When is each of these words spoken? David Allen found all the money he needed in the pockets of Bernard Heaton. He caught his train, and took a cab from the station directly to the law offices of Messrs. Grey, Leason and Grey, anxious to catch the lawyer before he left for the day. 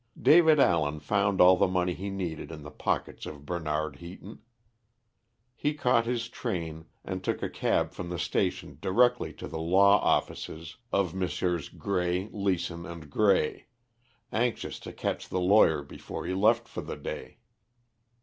David 0.19 0.59
Allen 0.59 0.99
found 0.99 1.39
all 1.39 1.55
the 1.55 1.67
money 1.67 1.93
he 1.93 2.09
needed 2.09 2.51
in 2.51 2.63
the 2.63 2.71
pockets 2.71 3.27
of 3.27 3.45
Bernard 3.45 3.97
Heaton. 3.97 4.39
He 5.55 5.75
caught 5.75 6.07
his 6.07 6.27
train, 6.27 6.85
and 7.05 7.23
took 7.23 7.43
a 7.43 7.49
cab 7.51 7.91
from 7.91 8.09
the 8.09 8.17
station 8.17 8.79
directly 8.81 9.31
to 9.33 9.47
the 9.47 9.59
law 9.59 9.99
offices 9.99 10.77
of 10.91 11.13
Messrs. 11.13 11.69
Grey, 11.69 12.27
Leason 12.31 12.83
and 12.83 13.11
Grey, 13.11 13.67
anxious 14.31 14.79
to 14.79 14.91
catch 14.91 15.29
the 15.29 15.39
lawyer 15.39 15.83
before 15.83 16.25
he 16.25 16.33
left 16.33 16.67
for 16.67 16.81
the 16.81 16.97
day. 16.97 17.37